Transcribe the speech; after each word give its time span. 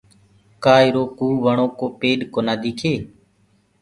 ڪدآ 0.63 0.77
اِرو 0.85 1.03
ڪوُ 1.17 1.25
وڻو 1.43 1.67
ڪو 1.79 1.85
پيڏ 1.99 2.19
ڪونآ 2.33 2.53
ديِکي؟ 2.61 2.93